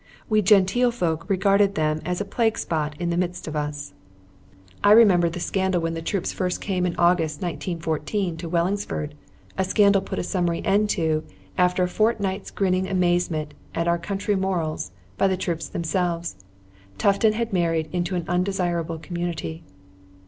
We 0.27 0.41
genteel 0.41 0.89
folk 0.89 1.29
regarded 1.29 1.75
them 1.75 2.01
as 2.03 2.19
a 2.19 2.25
plague 2.25 2.57
spot 2.57 2.95
in 2.99 3.11
the 3.11 3.17
midst 3.17 3.47
of 3.47 3.55
us. 3.55 3.93
I 4.83 4.93
remember 4.93 5.29
the 5.29 5.39
scandal 5.39 5.79
when 5.79 5.93
the 5.93 6.01
troops 6.01 6.33
first 6.33 6.59
came 6.59 6.87
in 6.87 6.95
August, 6.95 7.39
1914, 7.43 8.35
to 8.37 8.49
Wellingsford 8.49 9.13
a 9.59 9.63
scandal 9.63 10.01
put 10.01 10.17
a 10.17 10.23
summary 10.23 10.65
end 10.65 10.89
to, 10.97 11.23
after 11.55 11.83
a 11.83 11.87
fortnight's 11.87 12.49
grinning 12.49 12.87
amazement 12.89 13.53
at 13.75 13.87
our 13.87 13.99
country 13.99 14.35
morals, 14.35 14.89
by 15.19 15.27
the 15.27 15.37
troops 15.37 15.69
themselves. 15.69 16.35
Tufton 16.97 17.33
had 17.33 17.53
married 17.53 17.87
into 17.93 18.15
an 18.15 18.25
undesirable 18.27 18.97
community. 18.97 19.61